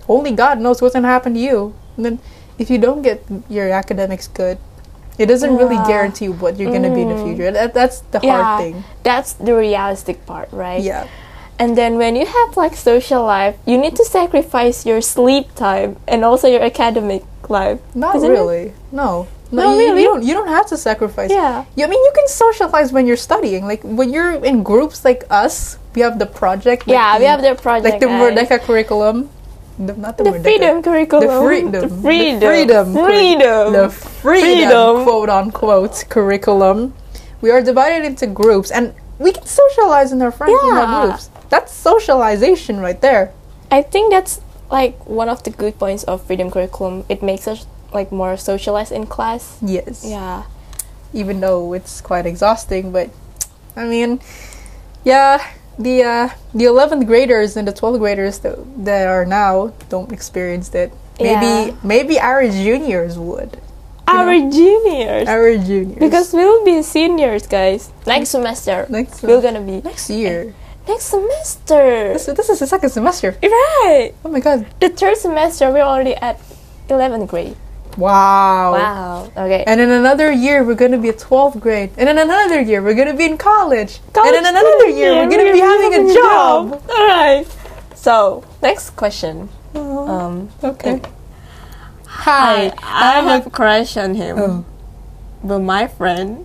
[0.09, 1.75] only God knows what's gonna happen to you.
[1.97, 2.15] And then
[2.59, 4.59] if you don't get your academics good,
[5.19, 7.25] it doesn't really guarantee what you're gonna be in the Mm.
[7.25, 7.51] future.
[7.53, 8.85] That, that's the Yeah, hard thing.
[9.03, 10.81] that's the realistic part, right?
[10.83, 11.07] Yeah,
[11.59, 15.97] And then when you have like social life, you need to sacrifice your sleep time
[16.09, 17.79] and also your academic life.
[17.95, 18.33] not Isn't it?
[18.35, 18.73] really.
[18.91, 20.01] No, no, you, really?
[20.03, 20.23] you don't.
[20.25, 21.31] You don't have to sacrifice.
[21.31, 21.65] Yeah.
[21.77, 23.67] You, I mean, you can socialize when you're studying.
[23.69, 26.89] Like when you're in groups like us, we have the project.
[26.89, 27.85] like yeah, we have their project.
[27.85, 28.09] like the.
[28.09, 29.29] Merdeka curriculum.
[29.79, 31.29] The, not the, The freedom curriculum.
[31.29, 31.73] The freedom.
[31.73, 32.41] The The freedom.
[32.41, 32.93] freedom.
[32.93, 33.73] Freedom.
[33.73, 35.05] The freedom, Freedom.
[35.05, 36.95] quote unquote, curriculum.
[37.41, 41.31] We are divided into groups and we can socialize in our friends in our groups.
[41.49, 43.33] That's socialization right there.
[43.71, 47.05] I think that's like one of the good points of freedom curriculum.
[47.09, 49.59] It makes us like more socialized in class.
[49.63, 50.05] Yes.
[50.07, 50.45] Yeah.
[51.13, 53.11] Even though it's quite exhausting, but
[53.77, 54.21] I mean,
[55.05, 55.45] yeah,
[55.83, 60.69] the uh, the 11th graders and the 12th graders that, that are now don't experience
[60.71, 60.91] that.
[61.21, 61.77] Maybe Yeah.
[61.85, 63.61] maybe our juniors would.
[64.09, 65.29] Our juniors.
[65.29, 65.99] Our juniors.
[66.01, 67.91] because we'll be seniors, guys.
[68.07, 68.87] Next semester.
[68.89, 70.55] next We're gonna be next year.
[70.89, 72.13] next semester.
[72.15, 73.37] This, this is the second semester.
[73.43, 74.13] Right.
[74.25, 74.67] Oh my god.
[74.81, 76.41] The third semester, we're already at
[76.91, 77.57] 11th grade.
[77.97, 78.73] Wow.
[78.73, 79.33] Wow.
[79.37, 79.65] Okay.
[79.67, 81.91] And in another year, we're going to be a 12th grade.
[81.99, 84.01] And in another year, we're going to be in college.
[84.17, 86.83] and in another year, we're going to be having a job.
[86.91, 87.47] All right.
[87.95, 89.49] So next question.
[89.75, 90.49] Um.
[90.63, 91.01] Okay.
[92.07, 92.73] Hi.
[92.83, 94.65] I have a crush on him, Oh.
[95.43, 96.45] but my friend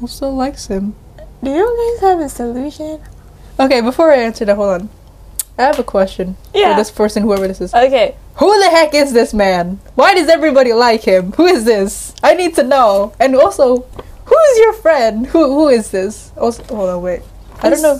[0.00, 0.94] also likes him.
[1.42, 1.66] Do you
[2.00, 3.00] guys have a solution?
[3.60, 4.88] Okay, before I answer that, hold on.
[5.58, 6.72] I have a question Yeah.
[6.74, 7.72] for this person, whoever this is.
[7.74, 8.14] Okay.
[8.36, 9.80] Who the heck is this man?
[9.94, 11.32] Why does everybody like him?
[11.32, 12.14] Who is this?
[12.22, 13.12] I need to know.
[13.18, 13.78] And also,
[14.26, 15.26] who is your friend?
[15.28, 16.32] Who who is this?
[16.36, 17.22] Also, hold on, wait.
[17.62, 17.96] I don't know.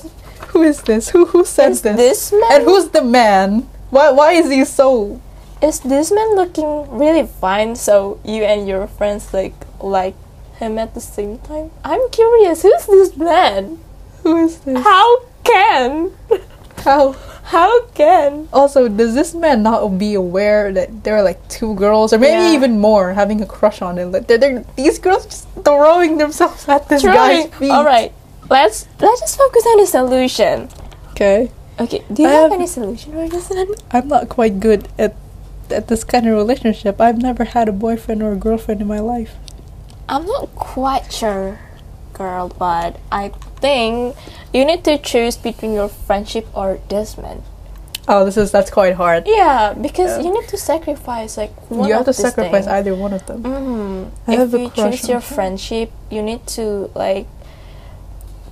[0.48, 1.08] Who is this?
[1.10, 1.96] Who who sent Is this?
[1.96, 2.52] this man?
[2.52, 3.68] And who's the man?
[3.90, 5.20] Why why is he so?
[5.62, 7.74] Is this man looking really fine?
[7.76, 10.14] So you and your friends like like
[10.60, 11.70] him at the same time?
[11.84, 12.60] I'm curious.
[12.60, 13.78] Who's this man?
[14.22, 14.76] Who is this?
[14.84, 16.12] How can?
[16.84, 17.16] How?
[17.46, 18.48] How can?
[18.52, 22.32] Also, does this man not be aware that there are like two girls, or maybe
[22.42, 22.52] Yeah.
[22.58, 24.10] even more, having a crush on him?
[24.10, 27.14] Like, they're, they're, these girls just throwing themselves at this Try.
[27.14, 27.70] guy's feet.
[27.70, 28.12] All right.
[28.50, 30.68] Let's let's just focus on the solution.
[31.12, 31.50] Okay.
[31.78, 32.02] Okay.
[32.12, 33.50] Do you have have- any solution for this?
[33.90, 35.14] I'm not quite good at
[35.70, 37.00] at this kind of relationship.
[37.00, 39.34] I've never had a boyfriend or a girlfriend in my life.
[40.08, 41.58] I'm not quite sure,
[42.16, 43.28] girl, but I
[43.60, 44.16] think
[44.52, 47.42] you need to choose between your friendship or this man.
[48.08, 49.24] Oh, this is that's quite hard.
[49.26, 50.24] Yeah, because Yeah.
[50.24, 52.76] you need to sacrifice like one you have to sacrifice things.
[52.78, 53.42] either one of them.
[53.42, 54.10] Mm.
[54.28, 55.34] I If you choose your him.
[55.36, 57.26] friendship, you need to like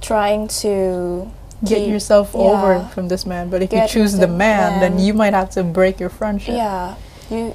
[0.00, 1.30] trying to
[1.64, 2.40] Get keep- yourself yeah.
[2.40, 3.48] over from this man.
[3.48, 6.54] But if you choose the the man, then you might have to break your friendship.
[6.56, 6.94] Yeah,
[7.30, 7.54] you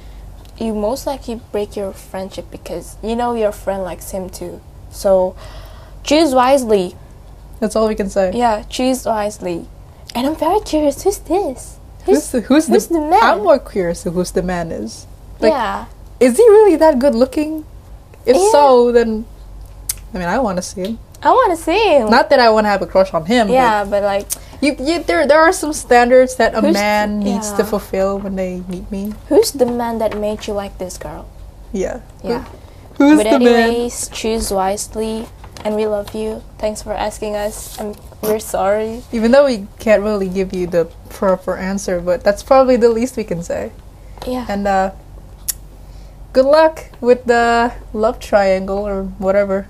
[0.58, 4.60] you most likely break your friendship because you know your friend likes him too.
[4.90, 5.36] So
[6.04, 6.96] choose wisely.
[7.60, 8.32] That's all we can say.
[8.34, 9.66] Yeah, choose wisely.
[10.14, 11.02] And I'm very curious.
[11.02, 11.78] Who's this?
[12.06, 13.22] Who's the who's, who's the, the man?
[13.22, 15.06] I'm more curious to who's the man is.
[15.40, 15.86] like- yeah.
[16.18, 17.64] Is he really that good looking?
[18.26, 18.48] If Yeah.
[18.52, 19.24] so, then
[20.14, 20.98] I mean, I want to see him.
[21.22, 22.10] I want to see him.
[22.10, 23.48] Not that I want to have a crush on him.
[23.48, 24.26] yeah, but like,
[24.60, 28.36] you, you, there, there are some standards that a Who's- man needs to fulfill when
[28.36, 29.12] they meet me.
[29.28, 31.28] who's the man that made you like this girl?
[31.72, 32.00] Yeah.
[32.24, 32.44] Yeah.
[32.96, 33.42] Who's but the man?
[33.42, 35.28] anyways, choose wisely,
[35.64, 36.42] and we love you.
[36.58, 37.78] Thanks for asking us.
[37.78, 39.02] And we're sorry.
[39.12, 43.16] Even though we can't really give you the proper answer, but that's probably the least
[43.16, 43.72] we can say.
[44.26, 44.46] Yeah.
[44.48, 44.92] And uh,
[46.32, 49.68] good luck with the love triangle or whatever.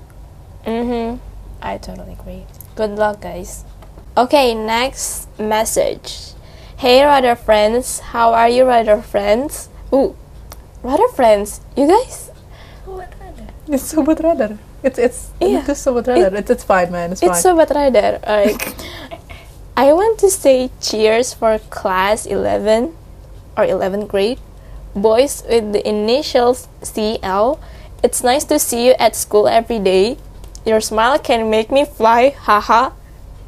[0.64, 1.18] Mm-hmm.
[1.62, 2.46] I totally agree.
[2.74, 3.64] Good luck, guys.
[4.16, 6.32] Okay, next message.
[6.76, 8.00] Hey, Radar friends.
[8.00, 9.68] How are you, Radar friends?
[9.92, 10.16] Ooh,
[10.82, 11.60] Radar friends.
[11.76, 12.30] You guys?
[13.68, 14.58] It's so much rather.
[14.82, 15.64] It's it's Yeah.
[15.68, 16.36] it's so much rather.
[16.36, 17.12] It's it's fine, man.
[17.12, 17.42] It's, It's fine.
[17.42, 17.70] so bad
[18.26, 18.74] Like,
[19.76, 22.94] I want to say cheers for class 11
[23.56, 24.38] or 11th grade.
[24.94, 27.60] Boys with the initials CL.
[28.02, 30.16] It's nice to see you at school every day.
[30.66, 32.30] Your smile can make me fly.
[32.36, 32.90] Haha.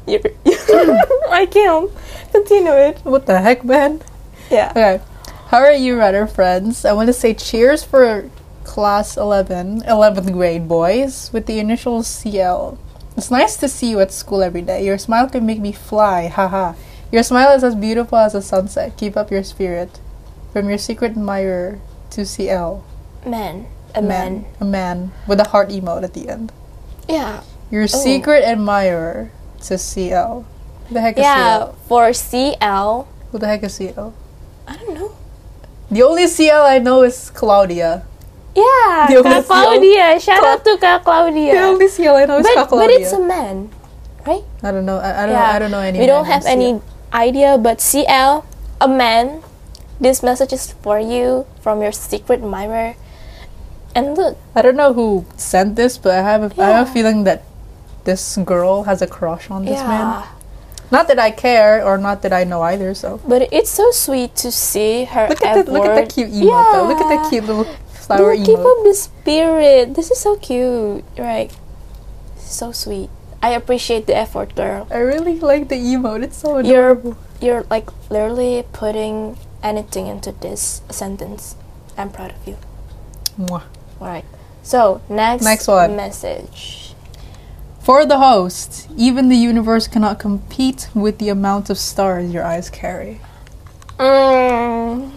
[0.07, 1.91] I can't.
[2.31, 2.99] Continue it.
[3.03, 4.01] what the heck, man?
[4.49, 4.71] Yeah.
[4.71, 5.01] Okay.
[5.47, 6.83] How are you, Radar friends?
[6.85, 8.29] I want to say cheers for
[8.63, 12.77] class 11, 11th grade boys with the initials CL.
[13.15, 14.85] It's nice to see you at school every day.
[14.85, 16.73] Your smile can make me fly, haha.
[17.11, 18.97] Your smile is as beautiful as a sunset.
[18.97, 19.99] Keep up your spirit.
[20.51, 21.79] From your secret admirer
[22.11, 22.83] to CL.
[23.25, 23.67] Man.
[23.93, 24.45] A man.
[24.59, 26.51] A man with a heart emote at the end.
[27.07, 27.43] Yeah.
[27.69, 27.85] Your oh.
[27.85, 29.31] secret admirer
[29.65, 30.45] to CL.
[30.87, 31.57] Who the heck is Yeah.
[31.57, 31.75] CL?
[31.87, 33.07] For CL.
[33.31, 34.13] Who the heck is CL?
[34.67, 35.11] I don't know.
[35.91, 38.05] The only CL I know is Claudia.
[38.55, 39.07] Yeah.
[39.09, 39.45] The Kak.
[39.45, 40.19] Claudia.
[40.19, 41.53] Shout Cla- out to Kak Claudia.
[41.53, 42.87] The only CL I know is but, Claudia.
[42.87, 43.69] but it's a man,
[44.25, 44.43] right?
[44.61, 44.97] I don't know.
[44.97, 45.35] I, I don't.
[45.35, 45.51] yeah.
[45.51, 45.99] I don't know any.
[45.99, 46.81] We don't have any
[47.13, 48.45] idea, but CL,
[48.81, 49.43] a man.
[49.99, 52.95] This message is for you from your secret admirer.
[53.95, 56.57] And look, I don't know who sent this, but I have.
[56.57, 57.43] A, I have a feeling that
[58.03, 59.87] this girl has a crush on this yeah.
[59.87, 60.27] man.
[60.91, 62.93] Not that I care, or not that I know either.
[62.93, 65.71] So But it's so sweet to see her look at that.
[65.71, 66.73] Look at that cute emote.
[66.73, 66.87] Though.
[66.87, 67.65] Look at that cute little
[68.05, 68.79] flower Dude, keep emote.
[68.79, 69.93] up the spirit.
[69.95, 71.03] This is so cute.
[71.17, 71.51] Right.
[72.37, 73.09] So sweet.
[73.41, 74.87] I appreciate the effort, girl.
[74.91, 76.23] I really like the emote.
[76.23, 77.17] It's so You're adorable.
[77.41, 81.55] you're like literally putting anything into this sentence.
[81.97, 82.57] I'm proud of you.
[83.39, 83.63] Mwah.
[83.99, 84.25] Alright.
[84.63, 85.95] So next Next one.
[85.95, 86.95] message.
[87.81, 92.69] For the host, even the universe cannot compete with the amount of stars your eyes
[92.69, 93.19] carry.
[93.99, 95.11] Mm.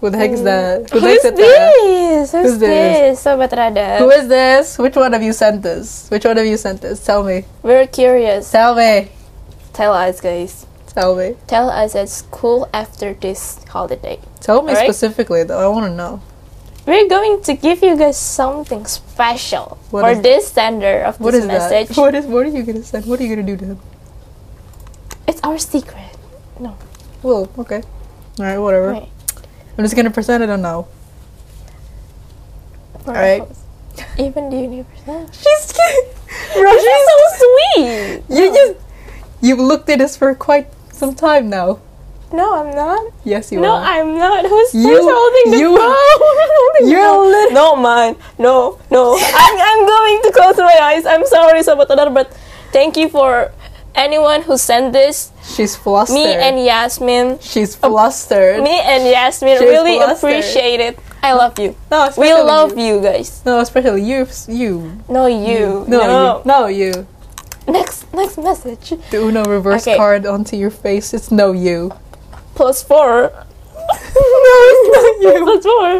[0.00, 0.44] Who the heck is oh.
[0.44, 0.90] that?
[0.90, 2.32] Who Who's this?
[2.32, 3.24] Who's, Who's this?
[3.24, 4.78] Sobat Who is this?
[4.78, 6.08] Which one of you sent this?
[6.10, 7.04] Which one of you sent this?
[7.04, 7.44] Tell me.
[7.62, 8.50] We're curious.
[8.50, 9.08] Tell me.
[9.72, 10.66] Tell us, guys.
[10.86, 11.36] Tell me.
[11.46, 14.18] Tell us at school after this holiday.
[14.40, 14.86] Tell me Alright.
[14.86, 15.60] specifically though.
[15.60, 16.22] I want to know.
[16.86, 21.42] We're going to give you guys something special What for this sender of What this
[21.42, 21.88] is message.
[21.88, 21.96] that?
[22.00, 22.26] What is?
[22.26, 23.06] What are you gonna send?
[23.06, 23.80] What are you gonna do to him?
[25.26, 26.16] It's our secret.
[26.60, 26.78] No.
[27.22, 27.82] Well, okay.
[28.38, 28.90] All right, whatever.
[28.92, 29.08] Right.
[29.78, 30.88] I'm just gonna present it or no.
[33.04, 33.42] For Alright.
[33.42, 33.62] us.
[34.18, 35.30] Even the universe.
[35.32, 37.16] She's This is so
[37.74, 38.22] sweet.
[38.28, 38.74] You just
[39.40, 41.78] you've looked at us for quite some time now.
[42.32, 43.12] No, I'm not.
[43.24, 43.80] Yes, you No, are.
[43.80, 44.44] No, I'm not.
[44.50, 46.90] Who's, You- who's holding the you- phone?
[46.90, 48.16] You're lit- No, man.
[48.38, 49.16] No, no.
[49.20, 51.06] I'm, I'm going to close my eyes.
[51.06, 52.32] I'm sorry, Sobat Radar, but
[52.72, 53.52] thank you for
[53.96, 55.32] anyone who sent this.
[55.42, 56.14] She's flustered.
[56.14, 57.38] Me and Yasmin.
[57.40, 58.62] she's flustered.
[58.62, 60.30] Me and Yasmin She's really flustered.
[60.30, 60.98] appreciate it.
[61.22, 61.74] I love you.
[61.90, 63.42] no, We love you guys.
[63.44, 64.28] No, especially you.
[64.46, 65.00] You.
[65.08, 65.84] No, you.
[65.88, 66.36] No, No.
[66.38, 66.42] you.
[66.44, 67.06] No, you.
[67.66, 68.90] Next, next message.
[69.10, 69.96] The Uno reverse Okay.
[69.96, 71.12] card onto your face.
[71.12, 71.90] It's no you.
[72.54, 73.32] Plus four.
[73.34, 75.44] no, it's not you.
[75.44, 75.90] Plus four.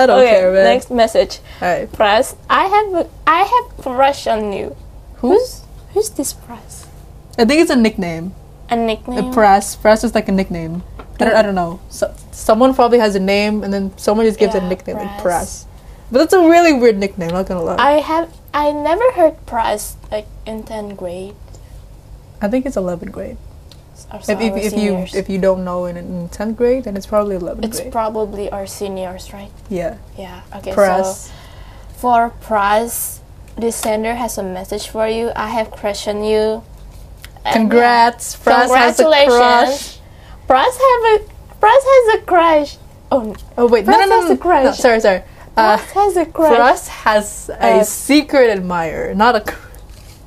[0.00, 0.64] I don't okay, care, man.
[0.64, 1.38] next message.
[1.62, 1.92] Alright.
[1.92, 2.34] Press.
[2.50, 4.74] I have a, I have crush on you.
[5.22, 5.62] Who's?
[5.94, 6.71] Who's this Press?
[7.42, 8.34] I think it's a nickname.
[8.70, 9.18] A nickname.
[9.30, 9.74] A press.
[9.74, 10.84] Press is like a nickname.
[11.18, 11.80] I don't, I don't know.
[11.90, 15.20] So, someone probably has a name, and then someone just gives a Yeah, nickname like
[15.20, 15.64] Press.
[15.64, 15.66] press.
[16.12, 17.30] But that's a really weird nickname.
[17.30, 17.74] Not gonna lie.
[17.76, 18.32] I, I have.
[18.54, 21.34] I never heard Press like in tenth grade.
[22.40, 23.38] I think it's 11th grade.
[24.12, 26.96] Or If, so if, if you if you don't know in, in 10th grade, then
[26.96, 27.92] it's probably 11th it's grade.
[27.92, 29.50] probably our seniors, right?
[29.68, 29.98] yeah.
[30.16, 30.42] Yeah.
[30.56, 30.72] Okay.
[30.72, 31.26] Press.
[31.26, 31.32] So
[31.98, 33.20] for Press,
[33.56, 35.32] this sender has a message for you.
[35.34, 35.72] I have
[36.06, 36.62] on you.
[37.50, 38.36] Congrats.
[38.38, 39.28] yeah, Press has a Congratulations.
[39.36, 39.98] crush.
[40.46, 42.76] Press have a Press has a crush.
[43.10, 44.64] Oh, Oh wait, no, Press no, no, has a crush.
[44.64, 45.22] no, Sorry, sorry.
[45.56, 46.56] Uh, Press has a crush.
[46.56, 49.44] Press has a Uh, secret admirer, not a.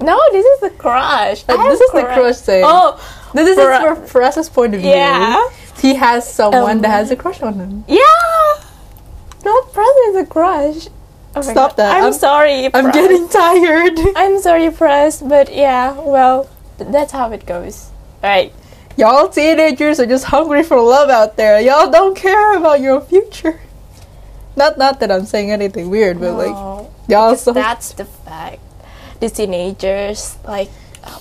[0.02, 1.44] No, this is the crush.
[1.48, 2.38] Uh, this is the crush.
[2.38, 2.64] thing.
[2.66, 3.00] Oh,
[3.34, 4.90] No, this is for Press's point of view.
[4.90, 5.48] Yeah.
[5.82, 7.84] He has someone Um, that has a crush on him.
[7.88, 8.02] yeah.
[9.44, 10.88] No, Press is a crush.
[11.36, 11.78] Oh Stop God.
[11.78, 11.98] that.
[11.98, 12.70] I'm, I'm- sorry.
[12.74, 14.00] I'm getting tired.
[14.16, 16.48] I'm sorry, Press, but yeah, well,
[16.78, 17.90] th- that's how it goes.
[18.24, 18.54] Alright.
[18.98, 21.60] Y'all teenagers are just hungry for love out there.
[21.60, 23.60] Y'all don't care about your future.
[24.56, 26.56] Not not that I'm saying anything weird, but like
[27.10, 28.60] y'all so that's the fact.
[29.20, 30.70] The teenagers, like,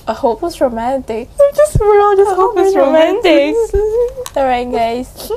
[0.09, 1.29] a hopeless romantic.
[1.39, 3.59] we're just we're all just Hopeless romantics.
[3.75, 4.37] romantics.
[4.37, 5.31] Alright, guys.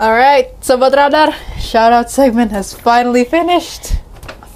[0.00, 3.94] Alright, Sobat Radar, shout out segment has finally finished.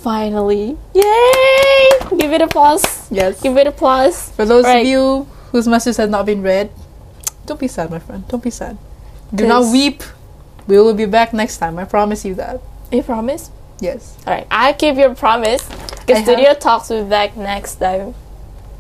[0.03, 0.77] Finally.
[0.95, 1.89] Yay!
[2.19, 3.07] Give it a applause.
[3.11, 3.41] Yes.
[3.43, 4.31] Give it a applause.
[4.31, 4.81] For those Right.
[4.81, 6.71] of you whose message has not been read,
[7.47, 8.27] don't be sad, my friend.
[8.29, 8.77] Don't be sad.
[9.35, 10.03] Do not weep.
[10.67, 11.79] We will be back next time.
[11.79, 12.61] I promise you that.
[12.91, 13.51] You promise?
[13.81, 14.17] Yes.
[14.27, 15.63] Alright, I keep your promise.
[15.71, 15.75] I
[16.07, 18.15] Because have- Studio Talks will be back next time.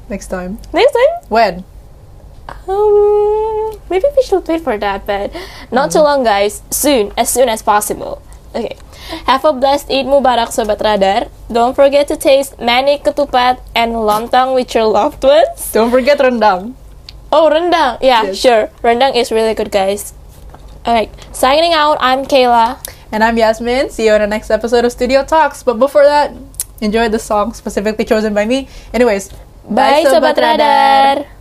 [0.08, 0.58] Next time.
[0.72, 1.12] Next time?
[1.28, 1.64] When?
[2.68, 5.30] Um, maybe we should wait for that, but
[5.70, 6.62] not too long, guys.
[6.70, 8.20] Soon, as soon as possible.
[8.54, 8.74] Okay.
[9.30, 11.30] Have a blessed Eid Mubarak, Sobat Radar.
[11.50, 15.70] Don't forget to taste mani ketupat and lontong with your loved ones.
[15.70, 16.74] Don't forget rendang.
[17.30, 17.98] Oh, rendang.
[18.02, 18.42] Yeah, Yes.
[18.42, 18.70] sure.
[18.82, 20.14] Rendang is really good, guys.
[20.82, 21.96] Alright, signing out.
[22.00, 22.82] I'm Kayla.
[23.12, 23.90] And I'm Yasmin.
[23.90, 25.62] See you in the next episode of Studio Talks.
[25.62, 26.34] But before that,
[26.80, 28.66] enjoy the song specifically chosen by me.
[28.94, 29.30] Anyways,
[29.70, 31.39] Bye, Sobat Radar.